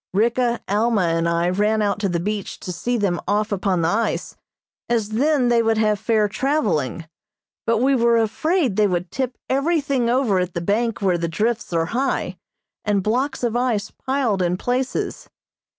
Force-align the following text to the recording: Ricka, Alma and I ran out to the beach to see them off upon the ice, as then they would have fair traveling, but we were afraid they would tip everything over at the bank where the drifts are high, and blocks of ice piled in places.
Ricka, 0.15 0.61
Alma 0.67 1.03
and 1.09 1.29
I 1.29 1.47
ran 1.51 1.79
out 1.83 1.99
to 1.99 2.09
the 2.09 2.19
beach 2.19 2.59
to 2.61 2.71
see 2.71 2.97
them 2.97 3.19
off 3.27 3.51
upon 3.51 3.83
the 3.83 3.89
ice, 3.89 4.35
as 4.89 5.09
then 5.09 5.49
they 5.49 5.61
would 5.61 5.77
have 5.77 5.99
fair 5.99 6.27
traveling, 6.27 7.05
but 7.67 7.77
we 7.77 7.93
were 7.93 8.17
afraid 8.17 8.77
they 8.77 8.87
would 8.87 9.11
tip 9.11 9.37
everything 9.47 10.09
over 10.09 10.39
at 10.39 10.55
the 10.55 10.59
bank 10.61 11.03
where 11.03 11.19
the 11.19 11.27
drifts 11.27 11.71
are 11.71 11.85
high, 11.93 12.39
and 12.83 13.03
blocks 13.03 13.43
of 13.43 13.55
ice 13.55 13.91
piled 13.91 14.41
in 14.41 14.57
places. 14.57 15.29